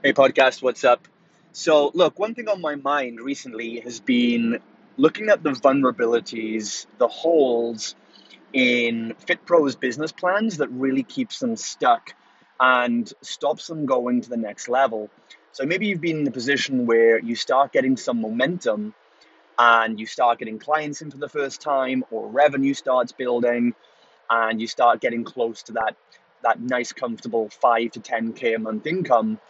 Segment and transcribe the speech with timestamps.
[0.00, 1.08] Hey, podcast, what's up?
[1.50, 4.60] So, look, one thing on my mind recently has been
[4.96, 7.96] looking at the vulnerabilities, the holes
[8.52, 12.14] in FitPro's business plans that really keeps them stuck
[12.60, 15.10] and stops them going to the next level.
[15.50, 18.94] So, maybe you've been in a position where you start getting some momentum
[19.58, 23.74] and you start getting clients in for the first time, or revenue starts building,
[24.30, 25.96] and you start getting close to that,
[26.44, 29.40] that nice, comfortable 5 to 10K a month income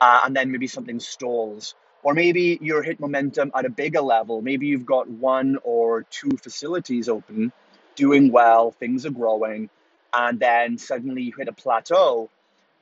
[0.00, 1.74] uh, and then maybe something stalls.
[2.02, 4.40] Or maybe you're hit momentum at a bigger level.
[4.40, 7.52] Maybe you've got one or two facilities open,
[7.96, 9.70] doing well, things are growing,
[10.14, 12.30] and then suddenly you hit a plateau,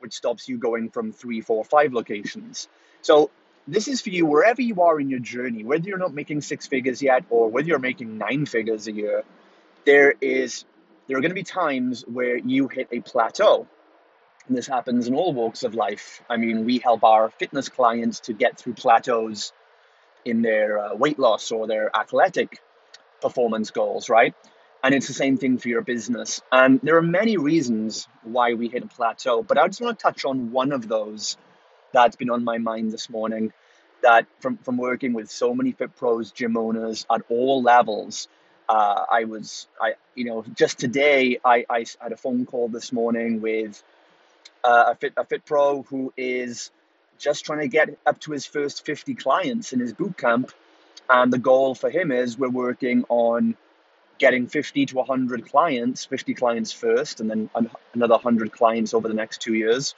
[0.00, 2.68] which stops you going from three, four, five locations.
[3.00, 3.30] So
[3.66, 6.66] this is for you wherever you are in your journey, whether you're not making six
[6.66, 9.24] figures yet or whether you're making nine figures a year,
[9.86, 10.64] there is
[11.06, 13.66] there are going to be times where you hit a plateau
[14.48, 16.22] and this happens in all walks of life.
[16.28, 19.52] I mean, we help our fitness clients to get through plateaus
[20.24, 22.60] in their uh, weight loss or their athletic
[23.20, 24.34] performance goals, right?
[24.82, 26.42] And it's the same thing for your business.
[26.52, 30.02] And there are many reasons why we hit a plateau, but I just want to
[30.02, 31.38] touch on one of those
[31.92, 33.52] that's been on my mind this morning.
[34.02, 38.28] That from, from working with so many fit pros, gym owners at all levels,
[38.68, 42.92] uh, I was, I you know, just today I, I had a phone call this
[42.92, 43.82] morning with
[44.64, 46.70] uh, a fit a fit pro who is
[47.18, 50.50] just trying to get up to his first 50 clients in his boot camp.
[51.08, 53.56] And the goal for him is we're working on
[54.18, 57.50] getting 50 to 100 clients 50 clients first and then
[57.94, 59.94] another 100 clients over the next two years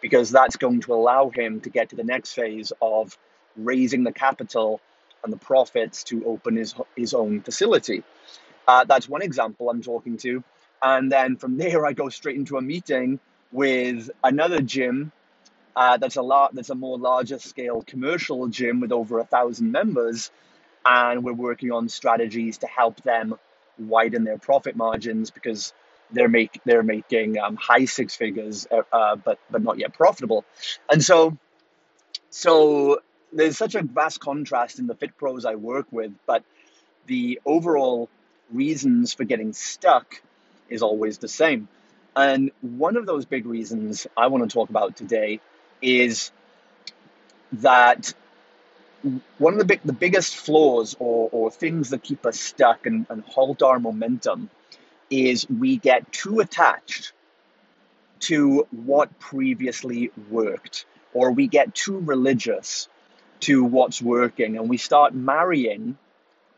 [0.00, 3.16] because that's going to allow him to get to the next phase of
[3.56, 4.80] raising the capital
[5.22, 8.04] and the profits to open his, his own facility.
[8.66, 10.42] Uh, that's one example i'm talking to.
[10.82, 13.20] And then from there i go straight into a meeting
[13.52, 15.12] with another gym
[15.76, 19.70] uh, that's a lot that's a more larger scale commercial gym with over a thousand
[19.72, 20.30] members
[20.84, 23.34] and we're working on strategies to help them
[23.78, 25.72] widen their profit margins because
[26.10, 30.44] they're make they're making um, high six figures uh, uh, but but not yet profitable.
[30.90, 31.36] And so
[32.30, 33.00] so
[33.32, 36.42] there's such a vast contrast in the fit pros i work with but
[37.06, 38.08] the overall
[38.50, 40.22] reasons for getting stuck
[40.70, 41.68] is always the same
[42.18, 45.40] and one of those big reasons I want to talk about today
[45.80, 46.32] is
[47.52, 48.12] that
[49.38, 53.06] one of the big, the biggest flaws or, or things that keep us stuck and,
[53.08, 54.50] and halt our momentum
[55.10, 57.12] is we get too attached
[58.20, 62.88] to what previously worked, or we get too religious
[63.40, 65.96] to what's working, and we start marrying,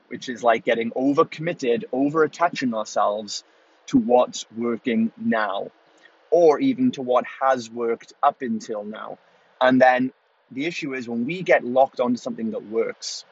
[0.09, 3.45] which is like getting overcommitted, over attaching ourselves
[3.91, 5.71] to what's working now,
[6.31, 9.19] or even to what has worked up until now.
[9.61, 10.13] And then
[10.53, 13.25] the issue is when we get locked onto something that works.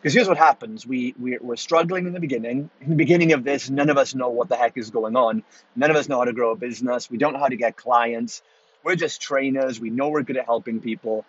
[0.00, 2.70] Because here's what happens we, we, we're struggling in the beginning.
[2.80, 5.42] In the beginning of this, none of us know what the heck is going on.
[5.74, 7.10] None of us know how to grow a business.
[7.10, 8.42] We don't know how to get clients.
[8.84, 9.80] We're just trainers.
[9.80, 11.24] We know we're good at helping people.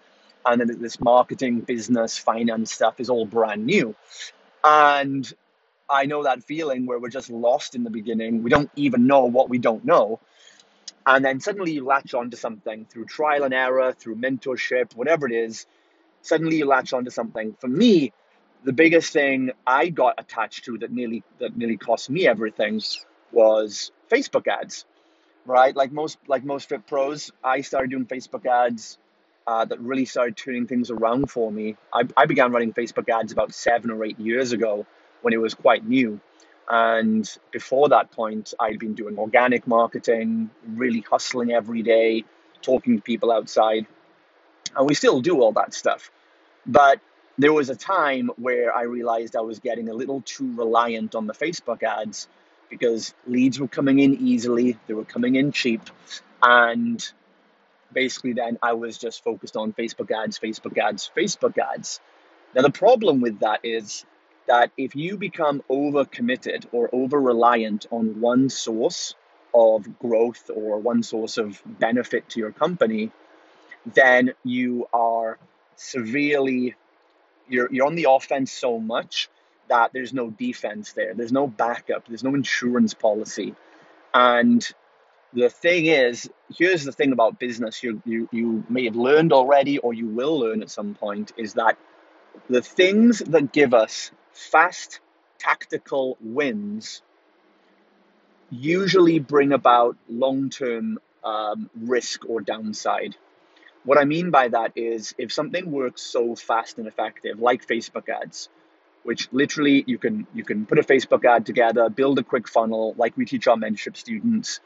[0.45, 3.95] And then this marketing, business, finance stuff is all brand new.
[4.63, 5.31] And
[5.89, 8.43] I know that feeling where we're just lost in the beginning.
[8.43, 10.19] We don't even know what we don't know.
[11.05, 15.33] And then suddenly you latch onto something through trial and error, through mentorship, whatever it
[15.33, 15.65] is.
[16.21, 17.55] Suddenly you latch onto something.
[17.59, 18.13] For me,
[18.63, 22.81] the biggest thing I got attached to that nearly that nearly cost me everything
[23.31, 24.85] was Facebook ads.
[25.45, 25.75] Right?
[25.75, 28.99] Like most like most fit pros, I started doing Facebook ads
[29.47, 31.75] uh, that really started turning things around for me.
[31.91, 34.85] I, I began running Facebook ads about seven or eight years ago
[35.21, 36.19] when it was quite new.
[36.69, 42.25] And before that point, I'd been doing organic marketing, really hustling every day,
[42.61, 43.87] talking to people outside.
[44.75, 46.11] And we still do all that stuff.
[46.65, 46.99] But
[47.39, 51.25] there was a time where I realized I was getting a little too reliant on
[51.25, 52.27] the Facebook ads
[52.69, 55.81] because leads were coming in easily, they were coming in cheap.
[56.43, 57.03] And
[57.91, 61.99] basically, then I was just focused on Facebook ads, Facebook ads, Facebook ads.
[62.53, 64.05] Now, the problem with that is
[64.49, 69.15] that if you become over committed or over reliant on one source
[69.53, 73.11] of growth or one source of benefit to your company,
[73.93, 75.37] then you are
[75.75, 76.75] severely
[77.47, 79.29] you're you're on the offense so much
[79.69, 81.13] that there's no defense there.
[81.13, 82.07] There's no backup.
[82.07, 83.53] There's no insurance policy.
[84.15, 84.67] And
[85.31, 89.77] the thing is, here's the thing about business you, you, you may have learned already
[89.77, 91.77] or you will learn at some point is that
[92.49, 95.01] the things that give us fast
[95.37, 97.01] tactical wins
[98.49, 103.15] usually bring about long term um, risk or downside.
[103.83, 108.09] What I mean by that is if something works so fast and effective, like Facebook
[108.09, 108.49] ads,
[109.03, 112.95] which literally you can you can put a Facebook ad together, build a quick funnel,
[112.97, 114.61] like we teach our mentorship students.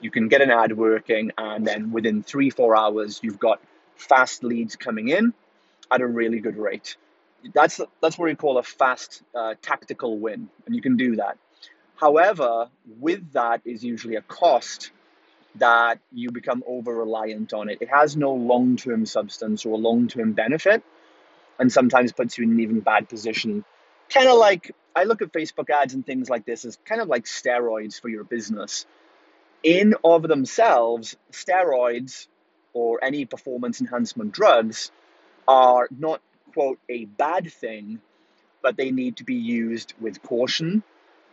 [0.00, 3.60] You can get an ad working, and then within three four hours, you've got
[3.96, 5.34] fast leads coming in
[5.90, 6.96] at a really good rate.
[7.54, 11.38] That's that's what we call a fast uh, tactical win, and you can do that.
[11.96, 12.68] However,
[13.00, 14.90] with that is usually a cost
[15.56, 17.78] that you become over reliant on it.
[17.80, 20.82] It has no long term substance or long term benefit,
[21.58, 23.64] and sometimes puts you in an even bad position.
[24.10, 27.08] Kind of like I look at Facebook ads and things like this as kind of
[27.08, 28.86] like steroids for your business.
[29.62, 32.28] In of themselves, steroids
[32.72, 34.90] or any performance enhancement drugs
[35.48, 36.20] are not,
[36.56, 38.00] quote, a bad thing,
[38.62, 40.82] but they need to be used with caution,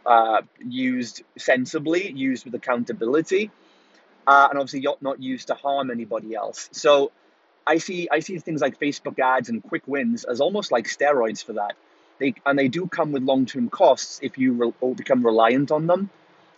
[0.05, 3.49] uh, used sensibly, used with accountability,
[4.27, 6.69] uh, and obviously not used to harm anybody else.
[6.73, 7.13] So
[7.65, 11.41] I see I see things like Facebook ads and quick wins as almost like steroids
[11.41, 11.75] for that.
[12.19, 15.87] They and they do come with long term costs if you re- become reliant on
[15.87, 16.09] them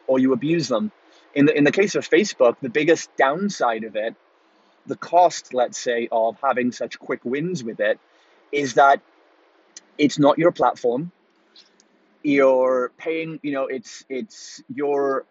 [0.08, 0.92] or you abuse them.
[1.36, 4.16] In the in the case of Facebook, the biggest downside of it,
[4.88, 8.00] the cost, let's say, of having such quick wins with it,
[8.56, 9.02] is that
[9.98, 11.12] it's not your platform.
[12.24, 15.26] You're paying, you know, it's it's your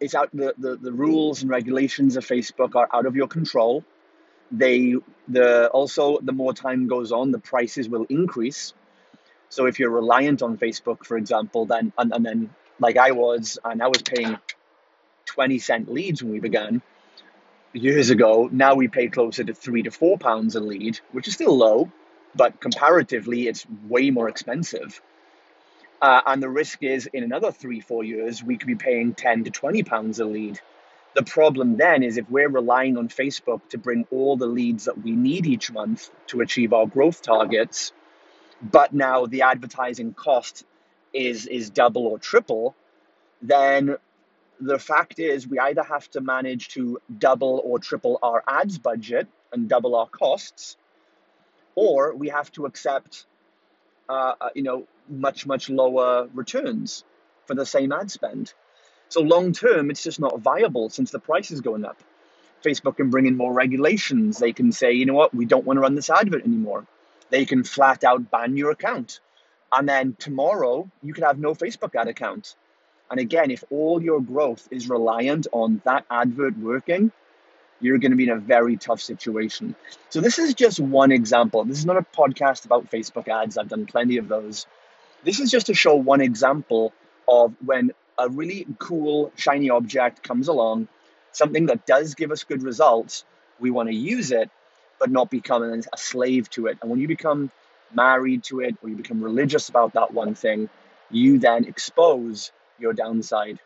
[0.00, 3.84] it's out the, the, the rules and regulations of Facebook are out of your control.
[4.50, 4.94] They
[5.28, 8.72] the also the more time goes on, the prices will increase.
[9.48, 12.50] So if you're reliant on Facebook, for example, then and, and then
[12.80, 14.38] like I was, and I was paying
[15.26, 16.82] 20 cent leads when we began
[17.72, 18.48] years ago.
[18.50, 21.90] Now we pay closer to three to four pounds a lead, which is still low,
[22.34, 25.00] but comparatively, it's way more expensive.
[26.02, 29.44] Uh, and the risk is in another three, four years, we could be paying 10
[29.44, 30.60] to 20 pounds a lead.
[31.14, 35.00] The problem then is if we're relying on Facebook to bring all the leads that
[35.00, 37.92] we need each month to achieve our growth targets,
[38.60, 40.64] but now the advertising cost
[41.12, 42.74] is is double or triple,
[43.40, 43.96] then
[44.60, 49.28] the fact is we either have to manage to double or triple our ads budget
[49.52, 50.76] and double our costs,
[51.74, 53.26] or we have to accept,
[54.08, 57.04] uh, uh you know, much, much lower returns
[57.46, 58.52] for the same ad spend.
[59.08, 61.98] So long term, it's just not viable since the price is going up.
[62.64, 64.38] Facebook can bring in more regulations.
[64.38, 66.86] They can say, you know what, we don't want to run this advert anymore.
[67.30, 69.20] They can flat out ban your account.
[69.72, 72.54] And then tomorrow, you can have no Facebook ad account.
[73.10, 77.12] And again, if all your growth is reliant on that advert working,
[77.84, 79.74] you're going to be in a very tough situation.
[80.08, 81.64] So, this is just one example.
[81.64, 83.58] This is not a podcast about Facebook ads.
[83.58, 84.66] I've done plenty of those.
[85.22, 86.92] This is just to show one example
[87.28, 90.88] of when a really cool, shiny object comes along,
[91.32, 93.24] something that does give us good results,
[93.60, 94.50] we want to use it,
[94.98, 96.78] but not become a slave to it.
[96.80, 97.50] And when you become
[97.92, 100.68] married to it or you become religious about that one thing,
[101.10, 103.58] you then expose your downside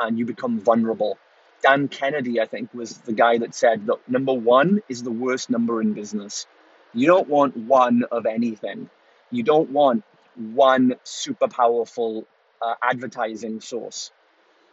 [0.00, 1.18] and you become vulnerable.
[1.62, 5.50] Dan Kennedy, I think, was the guy that said that number one is the worst
[5.50, 6.46] number in business.
[6.94, 8.90] You don't want one of anything.
[9.30, 10.04] You don't want
[10.36, 12.26] one super powerful
[12.62, 14.12] uh, advertising source.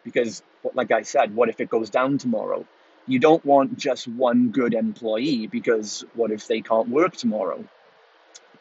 [0.03, 0.43] Because,
[0.73, 2.65] like I said, what if it goes down tomorrow?
[3.07, 7.63] You don't want just one good employee because what if they can't work tomorrow?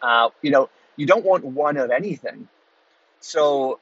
[0.02, 2.48] Uh, you know, you don't want one of anything.
[3.20, 3.80] So,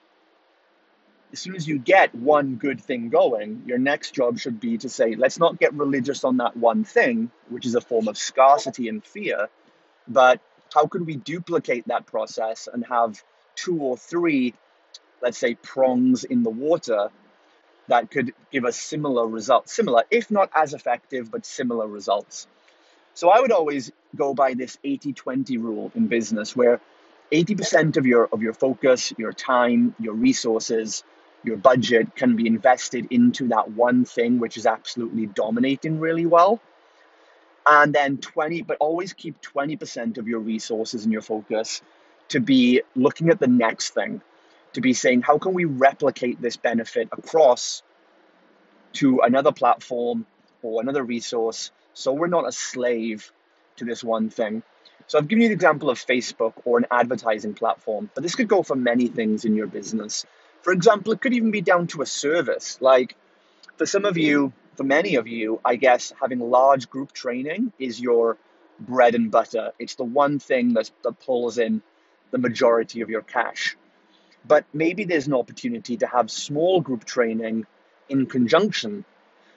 [1.32, 4.88] as soon as you get one good thing going, your next job should be to
[4.88, 8.88] say, let's not get religious on that one thing, which is a form of scarcity
[8.88, 9.48] and fear,
[10.06, 10.40] but
[10.74, 13.22] how can we duplicate that process and have
[13.54, 14.54] two or three,
[15.22, 17.08] let's say, prongs in the water
[17.88, 22.46] that could give us similar results, similar, if not as effective, but similar results.
[23.14, 26.80] So I would always go by this 80-20 rule in business where
[27.30, 31.02] 80% of your of your focus, your time, your resources,
[31.44, 36.60] your budget can be invested into that one thing which is absolutely dominating really well.
[37.66, 41.82] And then 20 but always keep 20% of your resources and your focus
[42.28, 44.20] to be looking at the next thing
[44.72, 47.82] to be saying how can we replicate this benefit across
[48.94, 50.26] to another platform
[50.62, 53.30] or another resource so we're not a slave
[53.76, 54.62] to this one thing?
[55.08, 58.48] So i've given you the example of facebook or an advertising platform but this could
[58.48, 60.24] go for many things in your business
[60.62, 63.14] for example it could even be down to a service like
[63.76, 68.00] for some of you for many of you, I guess having large group training is
[68.00, 68.38] your
[68.80, 69.72] bread and butter.
[69.78, 70.90] It's the one thing that,
[71.24, 71.82] pulls in
[72.30, 73.76] the majority of your cash.
[74.44, 77.66] But maybe there's an opportunity to have small group training
[78.08, 79.04] in conjunction.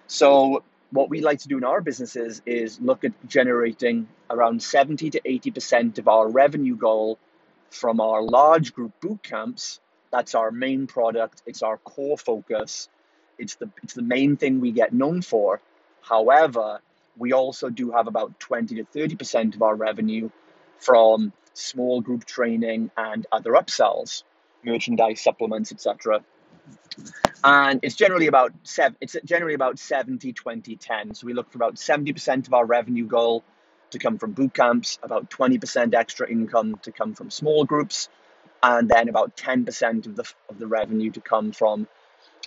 [0.08, 5.12] So what we like to do in our businesses is look at generating around 70
[5.12, 7.18] to 80% of our revenue goal
[7.72, 9.80] from our large group boot camps.
[10.16, 12.88] That's our main product, it's our core focus,
[13.38, 15.60] it's the, it's the main thing we get known for.
[16.02, 16.80] However,
[17.18, 20.30] we also do have about 20 to 30% of our revenue
[20.80, 24.24] from small group training and other upsells,
[24.64, 26.24] merchandise, supplements, etc.
[27.44, 31.16] And it's generally about seven, it's generally about 70, 20, 10.
[31.16, 33.44] So we look for about 70% of our revenue goal
[33.90, 38.08] to come from boot camps, about 20% extra income to come from small groups,
[38.64, 41.88] and then about 10% of the of the revenue to come from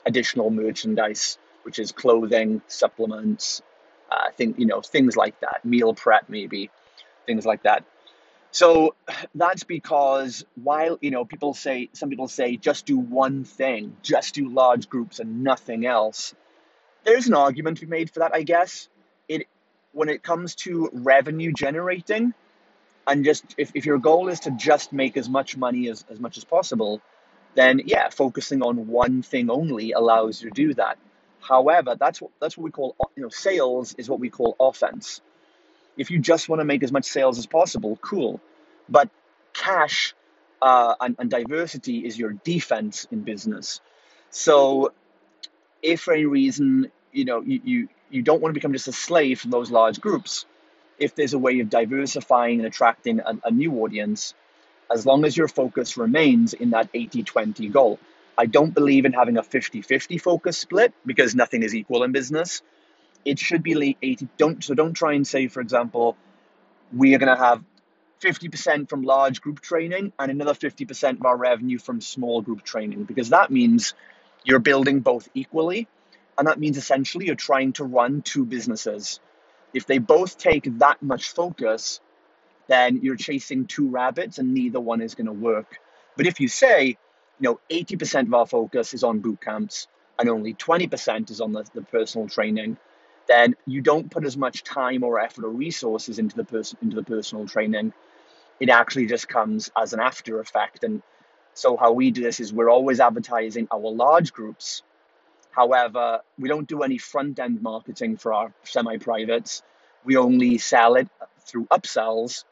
[0.06, 3.62] additional merchandise, which is clothing, supplements,
[4.10, 6.70] uh, you know things like that, meal prep maybe,
[7.26, 7.84] things like that.
[8.50, 8.94] So
[9.34, 14.34] that's because while you know people say some people say just do one thing, just
[14.34, 16.34] do large groups and nothing else.
[17.04, 18.88] There's an argument to be made for that, I guess.
[19.28, 19.46] It
[19.92, 22.32] when it comes to revenue generating,
[23.08, 26.20] and just if, if your goal is to just make as much money as, as
[26.20, 27.00] much as possible,
[27.54, 30.98] then yeah, focusing on one thing only allows you to do that.
[31.40, 35.22] However, that's what that's what we call you know sales is what we call offense.
[35.96, 38.40] If you just want to make as much sales as possible, cool.
[38.88, 39.08] But
[39.54, 40.14] cash
[40.60, 43.80] uh, and, and diversity is your defense in business.
[44.30, 44.92] So
[45.82, 48.92] if for any reason you know you, you you don't want to become just a
[48.92, 50.44] slave from those large groups,
[50.98, 54.34] if there's a way of diversifying and attracting a, a new audience,
[54.90, 57.98] as long as your focus remains in that 80 20 goal.
[58.36, 62.12] I don't believe in having a 50 50 focus split because nothing is equal in
[62.12, 62.62] business.
[63.24, 64.28] It should be 80.
[64.36, 66.16] Don't, so don't try and say, for example,
[66.96, 67.62] we are going to have
[68.20, 73.04] 50% from large group training and another 50% of our revenue from small group training
[73.04, 73.94] because that means
[74.44, 75.88] you're building both equally.
[76.38, 79.20] And that means essentially you're trying to run two businesses.
[79.74, 82.00] If they both take that much focus,
[82.68, 85.78] then you're chasing two rabbits and neither one is going to work.
[86.16, 86.98] But if you say,
[87.40, 91.52] you know, 80% of our focus is on boot camps and only 20% is on
[91.52, 92.76] the, the personal training,
[93.28, 96.96] then you don't put as much time or effort or resources into the person into
[96.96, 97.92] the personal training.
[98.58, 100.82] It actually just comes as an after effect.
[100.82, 101.02] And
[101.54, 104.82] so how we do this is we're always advertising our large groups.
[105.58, 109.64] However, we don't do any front end marketing for our semi privates.
[110.04, 111.08] We only sell it
[111.40, 112.44] through upsells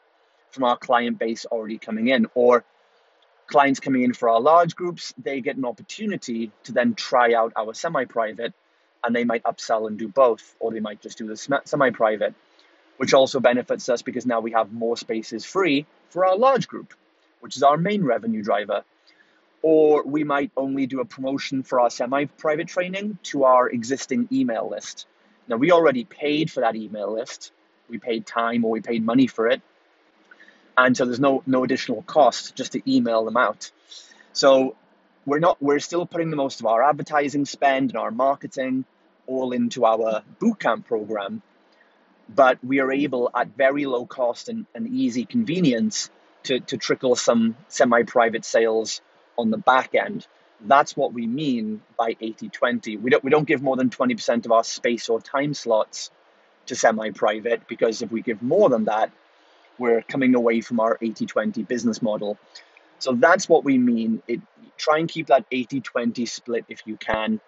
[0.51, 2.65] from our client base already coming in or
[3.47, 7.53] clients coming in for our large groups they get an opportunity to then try out
[7.55, 8.53] our semi-private
[9.05, 12.33] and they might upsell and do both or they might just do the semi-private
[12.97, 16.93] which also benefits us because now we have more spaces free for our large group
[17.39, 18.83] which is our main revenue driver
[19.61, 24.69] or we might only do a promotion for our semi-private training to our existing email
[24.69, 25.07] list.
[25.47, 27.51] Now we already paid for that email list.
[27.89, 29.61] We paid time or we paid money for it.
[30.77, 33.71] And so there's no no additional cost just to email them out.
[34.33, 34.75] So
[35.25, 38.85] we're not we're still putting the most of our advertising spend and our marketing
[39.25, 41.41] all into our bootcamp program,
[42.29, 46.09] but we are able at very low cost and, and easy convenience
[46.43, 49.01] to, to trickle some semi-private sales
[49.37, 50.27] on the back end.
[50.61, 52.99] That's what we mean by 80-20.
[52.99, 56.09] We don't we don't give more than 20% of our space or time slots
[56.65, 59.11] to semi-private because if we give more than that,
[59.77, 62.37] we're coming away from our 80-20 business model.
[62.99, 64.23] So that's what we mean.
[64.27, 64.41] It,
[64.77, 67.39] try and keep that 80-20 split if you can.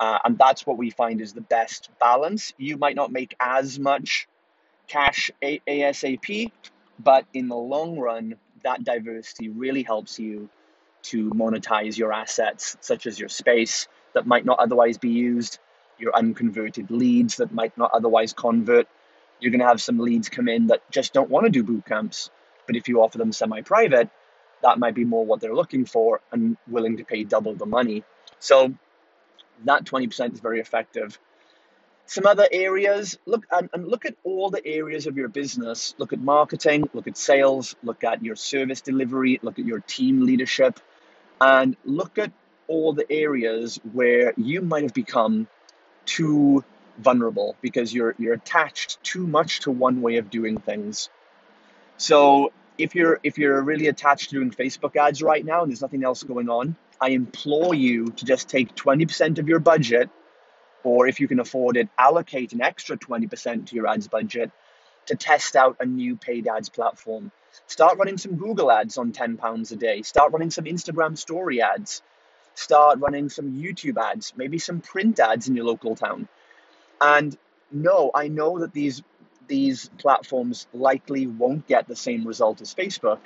[0.00, 2.54] Uh, and that's what we find is the best balance.
[2.56, 4.28] You might not make as much
[4.88, 6.50] cash ASAP,
[6.98, 10.48] but in the long run, that diversity really helps you
[11.04, 15.58] to monetize your assets, such as your space that might not otherwise be used,
[15.98, 18.88] your unconverted leads that might not otherwise convert,
[19.40, 21.84] you're going to have some leads come in that just don't want to do boot
[21.86, 22.30] camps.
[22.66, 24.10] But if you offer them semi private,
[24.62, 28.04] that might be more what they're looking for and willing to pay double the money.
[28.38, 28.74] So
[29.64, 31.18] that 20% is very effective.
[32.06, 35.94] Some other areas, look and, and look at all the areas of your business.
[35.96, 40.26] Look at marketing, look at sales, look at your service delivery, look at your team
[40.26, 40.80] leadership,
[41.40, 42.32] and look at
[42.68, 45.48] all the areas where you might have become
[46.04, 46.64] too
[46.98, 51.08] vulnerable because you're you're attached too much to one way of doing things.
[51.96, 55.82] So if you're if you're really attached to doing Facebook ads right now and there's
[55.82, 60.10] nothing else going on, I implore you to just take 20% of your budget,
[60.82, 64.50] or if you can afford it, allocate an extra 20% to your ads budget
[65.06, 67.32] to test out a new paid ads platform.
[67.66, 70.02] Start running some Google ads on £10 a day.
[70.02, 72.02] Start running some Instagram story ads.
[72.54, 76.28] Start running some YouTube ads, maybe some print ads in your local town.
[77.00, 77.36] And
[77.70, 79.02] no, I know that these
[79.46, 83.18] these platforms likely won't get the same result as Facebook,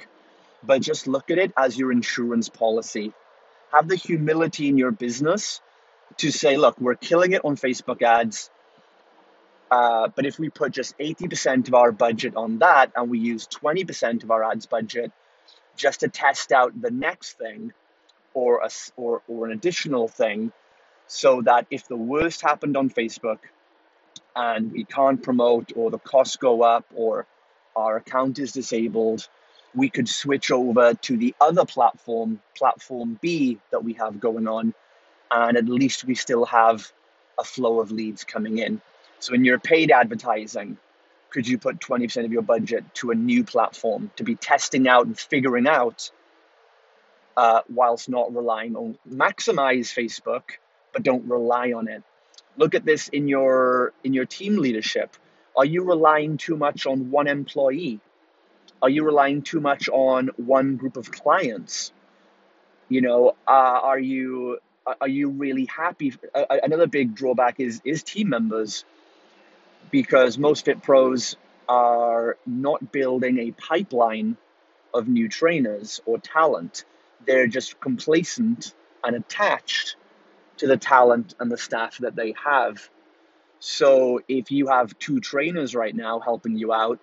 [0.62, 3.12] but just look at it as your insurance policy.
[3.72, 5.60] Have the humility in your business
[6.18, 8.50] to say, look, we're killing it on Facebook ads.
[9.74, 13.48] Uh, but if we put just 80% of our budget on that and we use
[13.48, 15.10] 20% of our ads budget
[15.74, 17.72] just to test out the next thing
[18.34, 20.52] or, a, or, or an additional thing,
[21.08, 23.40] so that if the worst happened on Facebook
[24.36, 27.26] and we can't promote or the costs go up or
[27.74, 29.26] our account is disabled,
[29.74, 34.72] we could switch over to the other platform, platform B that we have going on,
[35.32, 36.92] and at least we still have
[37.40, 38.80] a flow of leads coming in.
[39.24, 40.76] So in your paid advertising,
[41.30, 45.06] could you put 20% of your budget to a new platform to be testing out
[45.06, 46.10] and figuring out
[47.34, 50.42] uh, whilst not relying on maximize Facebook,
[50.92, 52.02] but don't rely on it.
[52.58, 55.16] Look at this in your in your team leadership.
[55.56, 58.00] Are you relying too much on one employee?
[58.82, 61.92] Are you relying too much on one group of clients?
[62.90, 64.58] You know, uh, are you
[65.00, 66.12] are you really happy?
[66.34, 68.84] Uh, another big drawback is is team members,
[69.90, 71.36] because most fit pros
[71.68, 74.36] are not building a pipeline
[74.92, 76.84] of new trainers or talent.
[77.26, 79.96] They're just complacent and attached
[80.58, 82.88] to the talent and the staff that they have.
[83.58, 87.00] So if you have two trainers right now helping you out,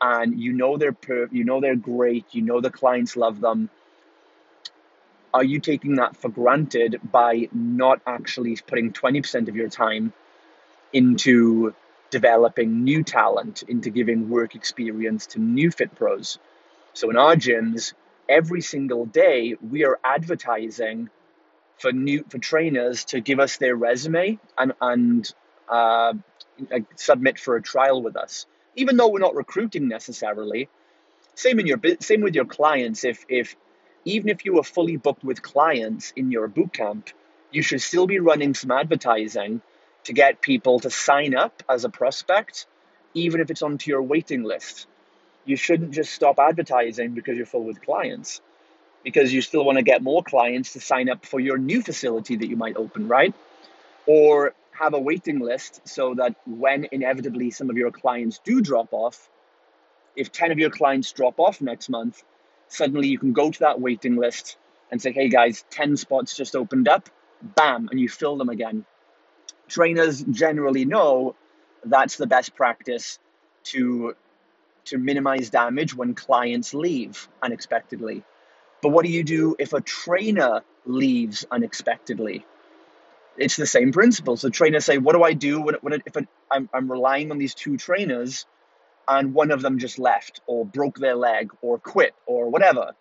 [0.00, 3.70] and you know they're per- you know they're great, you know the clients love them,
[5.32, 10.12] are you taking that for granted by not actually putting 20% of your time
[10.92, 11.74] into
[12.12, 16.38] developing new talent, into giving work experience to new fit pros?
[16.92, 17.94] So in our gyms,
[18.28, 21.10] every single day we are advertising
[21.78, 25.34] for new for trainers to give us their resume and and
[25.68, 26.12] uh,
[26.94, 30.68] submit for a trial with us, even though we're not recruiting necessarily.
[31.34, 33.04] Same in your same with your clients.
[33.04, 33.56] If if
[34.04, 37.10] even if you were fully booked with clients in your boot camp,
[37.50, 39.62] you should still be running some advertising
[40.04, 42.66] to get people to sign up as a prospect,
[43.14, 44.86] even if it's onto your waiting list.
[45.44, 48.40] You shouldn't just stop advertising because you're full with clients,
[49.04, 52.36] because you still want to get more clients to sign up for your new facility
[52.36, 53.34] that you might open, right?
[54.06, 58.88] Or have a waiting list so that when inevitably some of your clients do drop
[58.92, 59.28] off,
[60.16, 62.22] if 10 of your clients drop off next month,
[62.68, 64.56] suddenly you can go to that waiting list
[64.90, 67.08] and say, hey guys, 10 spots just opened up,
[67.42, 68.84] bam, and you fill them again.
[69.72, 71.34] Trainers generally know
[71.82, 73.18] that's the best practice
[73.64, 74.14] to,
[74.84, 78.22] to minimize damage when clients leave unexpectedly.
[78.82, 82.44] But what do you do if a trainer leaves unexpectedly?
[83.38, 84.36] It's the same principle.
[84.36, 86.16] So trainers say, what do I do when, when if
[86.50, 88.44] I'm, I'm relying on these two trainers
[89.08, 92.92] and one of them just left or broke their leg or quit or whatever.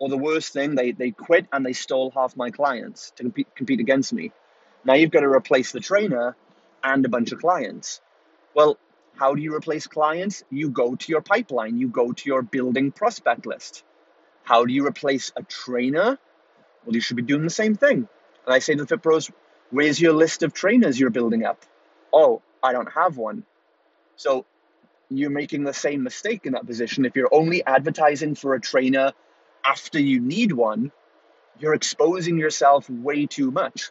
[0.00, 3.54] Or the worst thing, they, they quit and they stole half my clients to compete,
[3.54, 4.32] compete against me.
[4.84, 6.36] Now you've got to replace the trainer
[6.82, 8.00] and a bunch of clients.
[8.54, 8.78] Well,
[9.14, 10.42] how do you replace clients?
[10.50, 13.84] You go to your pipeline, you go to your building prospect list.
[14.42, 16.18] How do you replace a trainer?
[16.84, 18.08] Well, you should be doing the same thing.
[18.46, 19.30] And I say to the Fit Pros,
[19.70, 21.64] where's your list of trainers you're building up?
[22.12, 23.44] Oh, I don't have one.
[24.16, 24.44] So
[25.08, 27.04] you're making the same mistake in that position.
[27.04, 29.12] If you're only advertising for a trainer
[29.64, 30.90] after you need one,
[31.60, 33.90] you're exposing yourself way too much.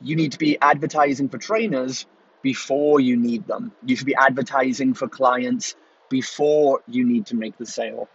[0.00, 2.06] You need to be advertising for trainers
[2.42, 3.72] before you need them.
[3.84, 5.74] You should be advertising for clients
[6.08, 8.08] before you need to make the sale.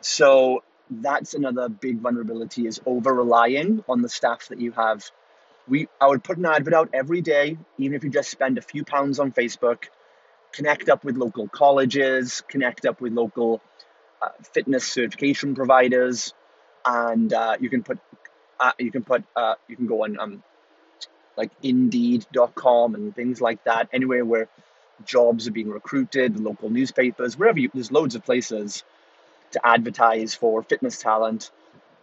[0.00, 5.08] So that's another big vulnerability is over relying on the staff that you have.
[5.68, 8.62] We I would put an advert out every day, even if you just spend a
[8.62, 9.84] few pounds on Facebook
[10.52, 13.60] connect up with local colleges, connect up with local
[14.22, 16.34] uh, fitness certification providers,
[16.84, 17.98] and uh, you can put
[18.58, 20.42] uh, you can put uh, you can go on um,
[21.36, 23.88] like Indeed.com and things like that.
[23.92, 24.48] Anywhere where
[25.04, 28.84] jobs are being recruited, local newspapers, wherever you, there's loads of places
[29.52, 31.50] to advertise for fitness talent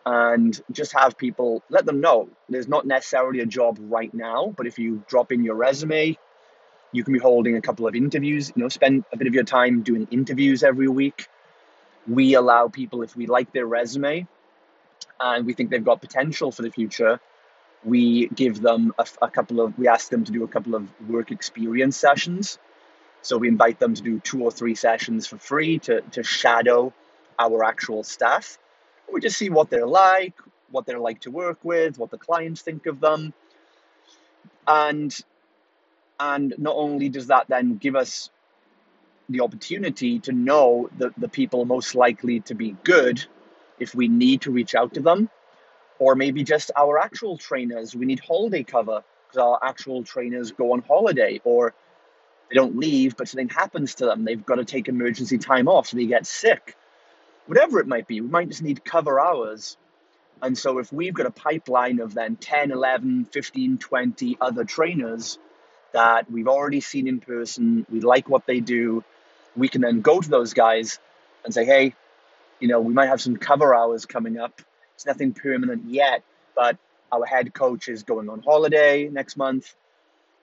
[0.05, 4.65] and just have people let them know there's not necessarily a job right now, but
[4.65, 6.17] if you drop in your resume,
[6.93, 9.43] you can be holding a couple of interviews, you know, spend a bit of your
[9.43, 11.27] time doing interviews every week.
[12.07, 14.27] We allow people, if we like their resume
[15.19, 17.19] and we think they've got potential for the future,
[17.88, 20.84] we give them a, a couple of, we ask them to do a couple of
[21.10, 22.60] work experience sessions.
[23.21, 26.93] So we invite them to do two or three sessions for free to, to shadow
[27.39, 28.60] our actual staff.
[29.12, 30.36] We just see what they're like,
[30.69, 33.34] what they're like to work with, what the clients think of them.
[34.67, 35.12] And
[36.19, 38.32] And not only does that then give us
[39.30, 43.17] the opportunity to know the, the people most likely to be good
[43.78, 45.30] if we need to reach out to them,
[45.99, 47.95] or maybe just our actual trainers.
[47.95, 51.73] We need holiday cover because our actual trainers go on holiday or
[52.49, 54.23] they don't leave, but something happens to them.
[54.23, 56.75] They've got to take emergency time off, so they get sick.
[57.45, 59.77] Whatever it might be, we might just need cover hours.
[60.41, 65.39] And so if we've got a pipeline of then 10, 11, 15, 20 other trainers
[65.93, 69.03] that we've already seen in person, we like what they do,
[69.55, 70.99] we can then go to those guys
[71.43, 71.95] and say, hey,
[72.60, 74.62] you know, we might have some cover hours coming up.
[74.97, 76.23] It's nothing permanent yet,
[76.55, 76.75] but
[77.12, 79.75] our head coach is going on holiday next month.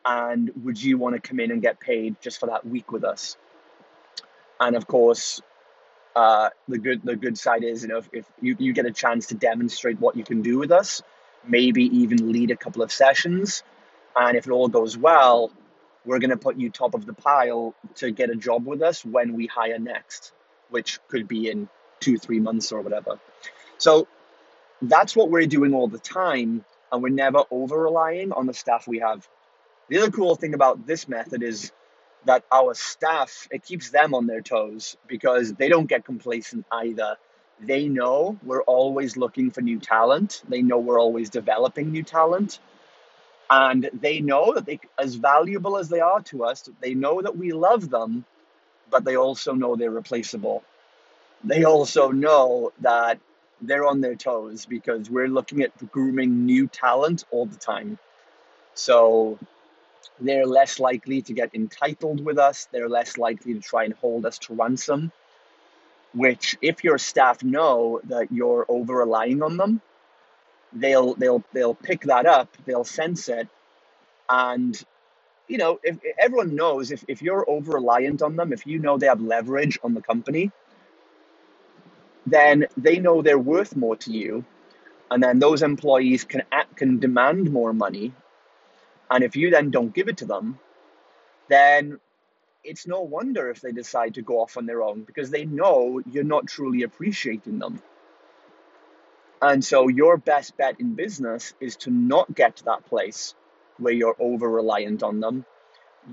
[0.04, 3.02] And would you want to come in and get paid just for that week with
[3.02, 3.36] us?
[4.60, 5.42] And of course,
[6.14, 8.92] uh, the good the good side is, you know, if, if you, you get a
[8.92, 11.02] chance to demonstrate what you can do with us,
[11.44, 13.64] maybe even lead a couple of sessions,
[14.14, 15.50] and if it all goes well,
[16.04, 19.04] we're going to put you top of the pile to get a job with us
[19.04, 20.32] when we hire next,
[20.70, 23.18] which could be in two, three months or whatever.
[23.78, 24.06] So
[24.82, 28.86] that's what we're doing all the time, and we're never over relying on the staff
[28.86, 29.26] we have.
[29.88, 31.72] The other cool thing about this method is
[32.24, 37.16] that our staff, it keeps them on their toes because they don't get complacent either.
[37.60, 40.42] They know we're always looking for new talent.
[40.48, 42.58] They know we're always developing new talent.
[43.50, 47.36] And they know that they, as valuable as they are to us, they know that
[47.36, 48.24] we love them,
[48.90, 50.64] but they also know they're replaceable.
[51.44, 53.20] They also know that
[53.60, 57.98] they're on their toes because we're looking at grooming new talent all the time.
[58.74, 59.38] So
[60.20, 62.68] they're less likely to get entitled with us.
[62.72, 65.12] They're less likely to try and hold us to ransom.
[66.14, 69.80] Which, if your staff know that you're over relying on them,
[70.72, 72.56] they'll they'll they'll pick that up.
[72.64, 73.48] They'll sense it,
[74.28, 74.80] and
[75.48, 78.96] you know, if everyone knows if, if you're over reliant on them, if you know
[78.96, 80.50] they have leverage on the company,
[82.26, 84.44] then they know they're worth more to you,
[85.10, 88.12] and then those employees can act, can demand more money
[89.10, 90.58] and if you then don't give it to them,
[91.48, 92.00] then
[92.64, 96.00] it's no wonder if they decide to go off on their own because they know
[96.10, 97.82] you're not truly appreciating them.
[99.42, 103.34] And so, your best bet in business is to not get to that place
[103.78, 105.44] where you're over reliant on them.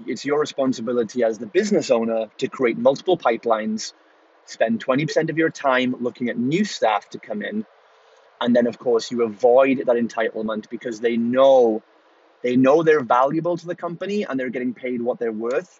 [0.07, 3.93] It's your responsibility as the business owner to create multiple pipelines,
[4.45, 7.65] spend 20% of your time looking at new staff to come in.
[8.39, 11.83] And then, of course, you avoid that entitlement because they know
[12.41, 15.79] they know they're valuable to the company and they're getting paid what they're worth,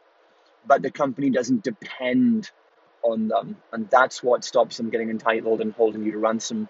[0.68, 2.52] but the company doesn't depend
[3.02, 3.58] on them.
[3.72, 6.70] And that's what stops them getting entitled and holding you to ransom.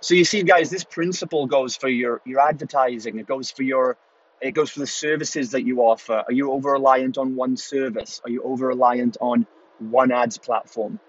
[0.00, 3.96] So you see, guys, this principle goes for your, your advertising, it goes for your
[4.40, 6.22] it goes for the services that you offer.
[6.26, 8.20] Are you over reliant on one service?
[8.22, 9.46] Are you over reliant on
[9.78, 11.00] one ads platform?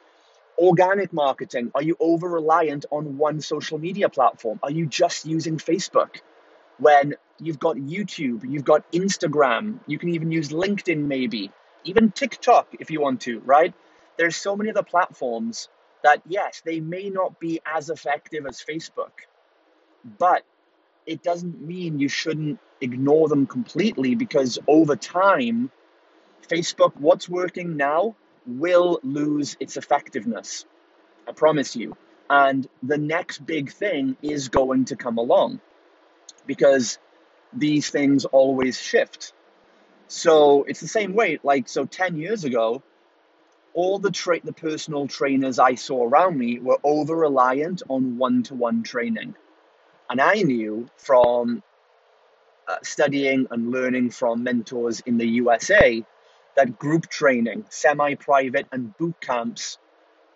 [0.59, 1.71] Organic marketing.
[1.75, 4.59] Are you over reliant on one social media platform?
[4.63, 6.17] Are you just using Facebook?
[6.77, 11.51] when you've got YouTube, you've got Instagram, you can even use LinkedIn maybe,
[11.83, 13.73] even TikTok if you want to, right?
[14.17, 15.69] There's so many other platforms
[16.03, 19.11] that, yes, they may not be as effective as Facebook,
[20.17, 20.43] but
[21.05, 25.71] it doesn't mean you shouldn't ignore them completely because over time,
[26.47, 28.15] Facebook, what's working now,
[28.47, 30.65] will lose its effectiveness.
[31.27, 31.97] I promise you.
[32.29, 35.61] And the next big thing is going to come along
[36.45, 36.97] because
[37.53, 39.33] these things always shift.
[40.07, 41.39] So it's the same way.
[41.43, 42.81] Like so, ten years ago,
[43.73, 48.43] all the tra- the personal trainers I saw around me were over reliant on one
[48.43, 49.35] to one training,
[50.09, 51.63] and I knew from
[52.67, 56.05] uh, studying and learning from mentors in the USA
[56.57, 59.77] that group training, semi private, and boot camps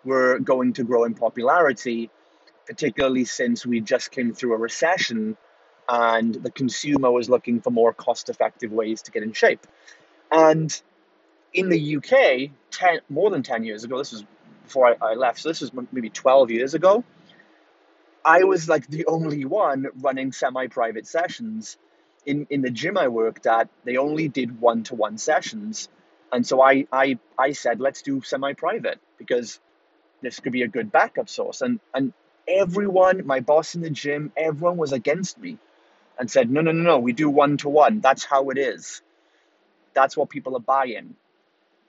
[0.04, 2.10] were going to grow in popularity,
[2.66, 5.36] particularly since we just came through a recession
[5.88, 9.66] and the consumer was looking for more cost effective ways to get in shape.
[10.30, 10.80] And
[11.52, 14.24] in the UK, 10, more than 10 years ago, this was
[14.64, 17.04] before I, I left, so this was maybe 12 years ago,
[18.24, 21.76] I was like the only one running semi private sessions.
[22.24, 25.88] In, in the gym I worked at, they only did one to one sessions.
[26.32, 29.60] And so I, I, I said, let's do semi private because
[30.22, 31.60] this could be a good backup source.
[31.60, 32.14] And, and
[32.48, 35.58] everyone, my boss in the gym, everyone was against me
[36.18, 38.00] and said, no, no, no, no, we do one to one.
[38.00, 39.02] That's how it is.
[39.94, 41.16] That's what people are buying.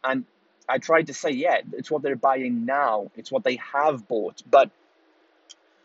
[0.04, 0.26] And
[0.68, 4.44] I tried to say, yeah, it's what they're buying now, it's what they have bought.
[4.50, 4.72] But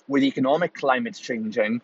[0.09, 1.81] with economic climates changing,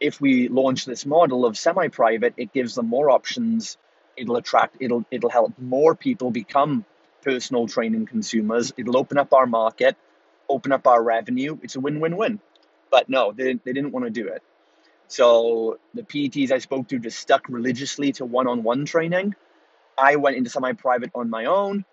[0.00, 3.78] if we launch this model of semi private, it gives them more options
[4.16, 6.84] It'll attract, it'll, it'll help more people become
[7.22, 8.72] personal training consumers.
[8.76, 9.96] It'll open up our market,
[10.48, 11.58] open up our revenue.
[11.62, 12.40] It's a win win win.
[12.90, 14.42] But no, they, they didn't want to do it.
[15.08, 19.34] So the PTs I spoke to just stuck religiously to one on one training.
[19.96, 21.84] I went into semi private on my own.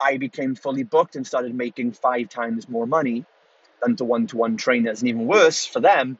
[0.00, 3.24] I became fully booked and started making five times more money
[3.82, 5.00] than to one to one trainers.
[5.00, 6.18] And even worse for them,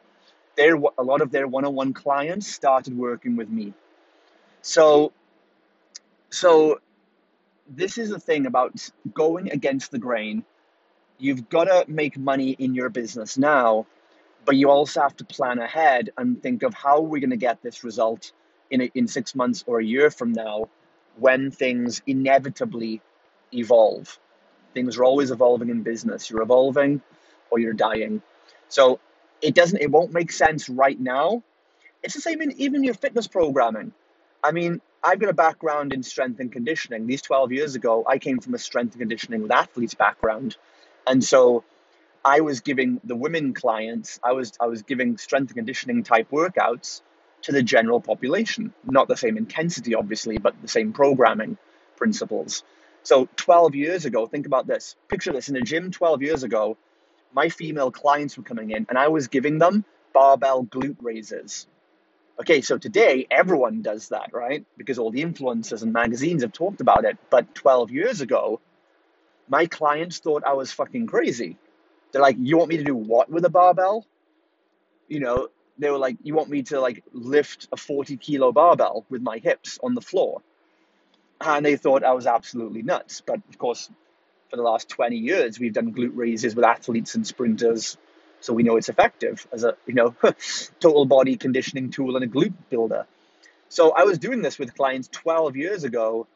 [0.57, 3.75] their, a lot of their one on one clients started working with me.
[4.63, 5.13] So,
[6.31, 6.81] so
[7.69, 10.45] this is the thing about going against the grain.
[11.19, 13.87] You've got to make money in your business now,
[14.45, 17.63] but you also have to plan ahead and think of how we're going to get
[17.63, 18.33] this result
[18.71, 20.69] in, a, in six months or a year from now
[21.17, 23.01] when things inevitably
[23.53, 24.19] evolve.
[24.75, 26.31] Things are always evolving in business.
[26.31, 27.01] You're evolving
[27.51, 28.23] or you're dying.
[28.69, 29.01] So
[29.41, 31.43] it doesn't it won't make sense right now.
[32.03, 33.93] It's the same in even your fitness programming.
[34.45, 37.07] I mean, I've got a background in strength and conditioning.
[37.07, 40.57] These 12 years ago, I came from a strength and conditioning with athletes background.
[41.07, 41.65] And so
[42.25, 46.31] I was giving the women clients, I was I was giving strength and conditioning type
[46.31, 47.03] workouts
[47.43, 48.75] to the general population.
[48.85, 51.57] Not the same intensity, obviously, but the same programming
[51.97, 52.65] principles.
[53.05, 54.97] So 12 years ago, think about this.
[55.07, 56.77] Picture this in a gym 12 years ago,
[57.33, 61.69] my female clients were coming in and I was giving them barbell glute raises.
[62.39, 64.65] Okay, so today everyone does that, right?
[64.77, 67.17] Because all the influencers and magazines have talked about it.
[67.31, 68.61] But 12 years ago,
[69.49, 71.57] my clients thought I was fucking crazy.
[72.13, 74.07] They're like, you want me to do what with a barbell?
[75.09, 79.07] You know, they were like, you want me to like lift a 40 kilo barbell
[79.09, 80.43] with my hips on the floor?
[81.41, 83.23] And they thought I was absolutely nuts.
[83.27, 83.91] But of course,
[84.51, 87.97] for the last 20 years, we've done glute raises with athletes and sprinters.
[88.47, 90.15] So we know it's effective as a, you know,
[90.81, 93.07] total body conditioning tool and a glute builder.
[93.69, 96.29] So I was doing this with clients 12 years ago,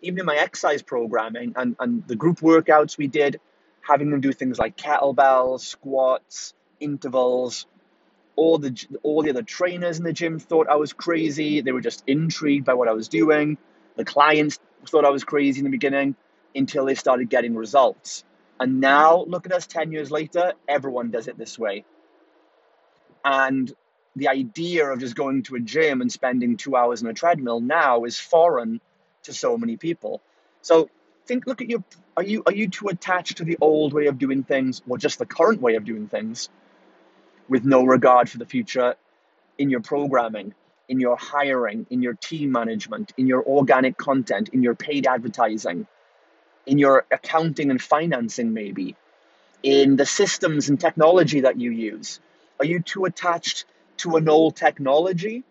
[0.00, 3.40] even in my exercise programming and, and the group workouts we did,
[3.80, 7.66] having them do things like kettlebells, squats, intervals,
[8.36, 11.60] all the all the other trainers in the gym thought I was crazy.
[11.60, 13.58] They were just intrigued by what I was doing.
[13.96, 16.14] The clients thought I was crazy in the beginning
[16.54, 18.22] until they started getting results.
[18.60, 21.84] And now, look at us 10 years later, everyone does it this way.
[23.24, 23.72] And
[24.16, 27.60] the idea of just going to a gym and spending two hours on a treadmill
[27.60, 28.80] now is foreign
[29.24, 30.20] to so many people.
[30.62, 30.90] So
[31.26, 31.84] think, look at your,
[32.16, 35.18] are you, are you too attached to the old way of doing things or just
[35.18, 36.48] the current way of doing things
[37.48, 38.96] with no regard for the future
[39.56, 40.54] in your programming?
[40.88, 45.86] in your hiring, in your team management, in your organic content, in your paid advertising,
[46.68, 48.96] in your accounting and financing, maybe,
[49.62, 52.20] in the systems and technology that you use?
[52.60, 53.64] Are you too attached
[53.98, 55.44] to an old technology?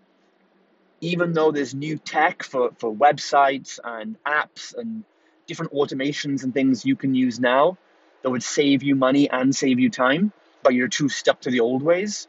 [1.01, 5.03] Even though there's new tech for, for websites and apps and
[5.47, 7.77] different automations and things you can use now
[8.21, 10.31] that would save you money and save you time,
[10.63, 12.27] but you're too stuck to the old ways,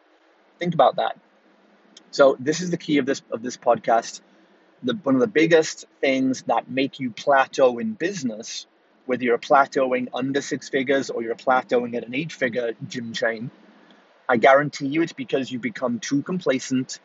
[0.58, 1.16] think about that.
[2.10, 4.20] So this is the key of this of this podcast.
[4.82, 8.66] The, one of the biggest things that make you plateau in business,
[9.08, 13.50] whether you're plateauing under six figures or you're plateauing at an eight figure gym chain,
[14.28, 17.00] I guarantee you it's because you've become too complacent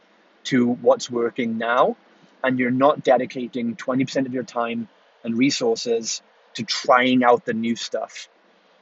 [0.46, 1.96] to what's working now
[2.44, 4.89] and you're not dedicating 20% of your time
[5.24, 6.22] and resources
[6.56, 8.28] to trying out the new stuff,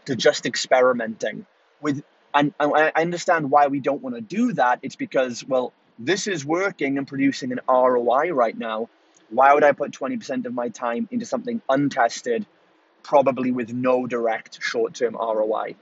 [0.06, 1.46] to just experimenting
[1.80, 2.04] with.
[2.34, 4.80] And, and I understand why we don't want to do that.
[4.82, 8.90] It's because, well, this is working and producing an ROI right now.
[9.30, 12.48] Why would I put 20% of my time into something untested,
[13.04, 15.76] probably with no direct short term ROI?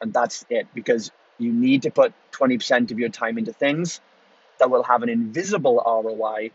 [0.00, 4.00] And that's it, because you need to put 20% of your time into things
[4.58, 6.50] that will have an invisible ROI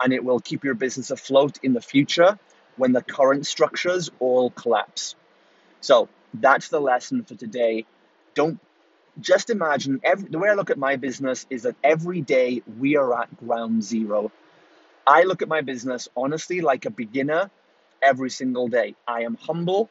[0.00, 2.38] and it will keep your business afloat in the future
[2.76, 5.14] when the current structures all collapse.
[5.80, 7.84] So that's the lesson for today.
[8.34, 8.58] Don't
[9.20, 12.96] just imagine every, the way I look at my business is that every day we
[12.96, 14.32] are at ground zero.
[15.06, 17.50] I look at my business honestly like a beginner
[18.02, 18.94] every single day.
[19.06, 19.90] I am humble.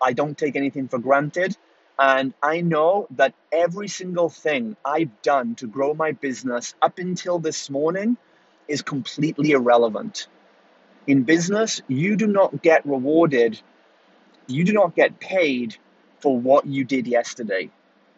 [0.00, 1.56] I don't take anything for granted.
[1.98, 7.38] And I know that every single thing I've done to grow my business up until
[7.38, 8.16] this morning
[8.66, 10.26] is completely irrelevant.
[11.06, 13.60] In business, you do not get rewarded,
[14.46, 15.76] you do not get paid
[16.20, 17.70] for what you did yesterday.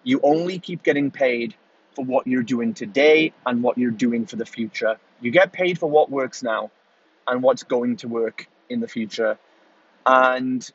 [0.03, 1.55] You only keep getting paid
[1.95, 4.99] for what you're doing today and what you're doing for the future.
[5.21, 6.71] You get paid for what works now
[7.27, 9.39] and what's going to work in the future.
[10.07, 10.69] And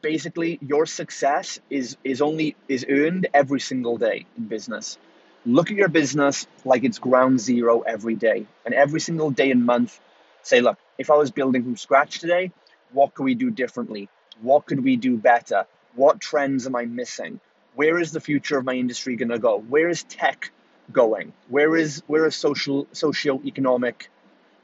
[0.00, 4.98] basically your success is is only is earned every single day in business.
[5.44, 8.46] Look at your business like it's ground zero every day.
[8.64, 9.98] And every single day and month
[10.42, 12.52] say, look, if I was building from scratch today,
[12.92, 14.08] what could we do differently?
[14.40, 15.66] What could we do better?
[15.94, 17.40] What trends am I missing?
[17.74, 19.58] Where is the future of my industry going to go?
[19.58, 20.52] Where is tech
[20.92, 21.32] going?
[21.48, 24.10] Where is where is social socio-economic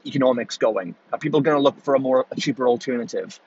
[0.05, 0.95] economics going?
[1.11, 3.39] Are people going to look for a more a cheaper alternative?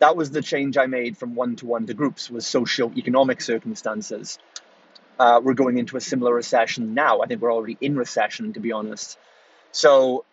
[0.00, 4.38] That was the change I made from one to one to groups was socio-economic circumstances.
[5.18, 7.20] Uh, we're going into a similar recession now.
[7.20, 9.16] I think we're already in recession, to be honest.
[9.70, 10.24] So,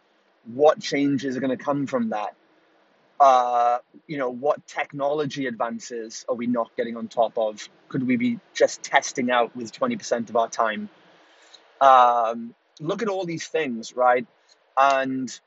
[0.45, 2.36] what changes are going to come from that?
[3.19, 7.69] Uh, you know, what technology advances are we not getting on top of?
[7.88, 10.89] Could we be just testing out with 20% of our time?
[11.80, 14.26] Um, look at all these things, right?
[14.76, 15.39] And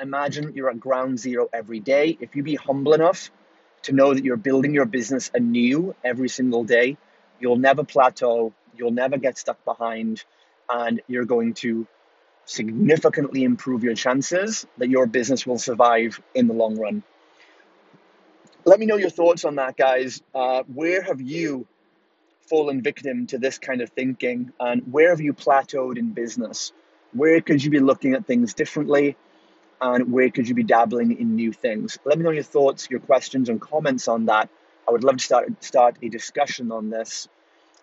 [0.00, 2.16] imagine you're at ground zero every day.
[2.20, 3.30] If you be humble enough
[3.82, 6.96] to know that you're building your business anew every single day,
[7.40, 10.24] you'll never plateau, you'll never get stuck behind,
[10.70, 11.86] and you're going to
[12.46, 17.02] significantly improve your chances that your business will survive in the long run.
[18.64, 20.22] Let me know your thoughts on that, guys.
[20.34, 21.66] Uh, where have you
[22.48, 26.72] fallen victim to this kind of thinking, and where have you plateaued in business?
[27.12, 29.16] Where could you be looking at things differently,
[29.80, 31.98] and where could you be dabbling in new things?
[32.04, 34.48] Let me know your thoughts, your questions, and comments on that.
[34.88, 37.28] I would love to start start a discussion on this.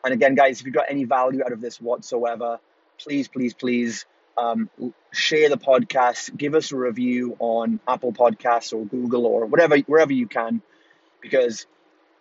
[0.04, 2.60] And again, guys, if you got any value out of this whatsoever,
[2.97, 4.06] please, please, please
[4.38, 4.69] um,
[5.12, 10.13] share the podcast, give us a review on Apple Podcasts or Google or whatever, wherever
[10.13, 10.62] you can,
[11.21, 11.67] because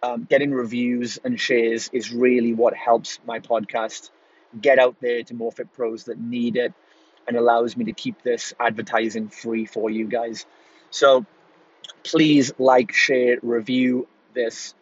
[0.02, 4.10] um, getting reviews and shares is really what helps my podcast
[4.60, 6.74] get out there to more fit pros that need it
[7.30, 10.46] and allows me to keep this advertising free for you guys.
[10.90, 11.24] So
[12.02, 14.74] please like, share, review this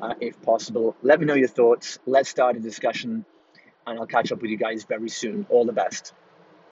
[0.00, 0.94] uh, if possible.
[1.02, 1.98] Let me know your thoughts.
[2.06, 3.24] Let's start a discussion,
[3.88, 5.46] and I'll catch up with you guys very soon.
[5.48, 6.14] All the best.